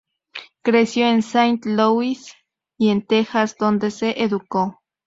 Creció 0.63 1.05
en 1.05 1.21
Saint-Louis 1.21 2.33
y 2.75 2.89
en 2.89 3.05
Texas 3.05 3.55
donde 3.59 3.91
se 3.91 4.23
educó. 4.23 4.79